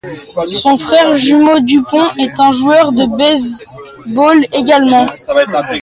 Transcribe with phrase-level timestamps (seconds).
[0.51, 5.05] Son frère jumeau Damon est un joueur de baseball également.